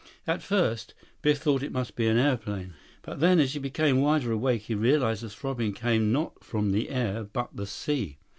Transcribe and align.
At 0.25 0.41
first, 0.41 0.95
Biff 1.21 1.37
thought 1.37 1.61
it 1.61 1.71
must 1.71 1.95
be 1.95 2.07
an 2.07 2.17
airplane. 2.17 2.73
But 3.03 3.19
then, 3.19 3.39
as 3.39 3.53
he 3.53 3.59
became 3.59 4.01
wider 4.01 4.31
awake, 4.31 4.63
he 4.63 4.73
realized 4.73 5.21
the 5.21 5.29
throbbing 5.29 5.73
came 5.75 6.11
not 6.11 6.43
from 6.43 6.71
the 6.71 6.89
air, 6.89 7.23
but 7.23 7.55
the 7.55 7.67
sea. 7.67 8.17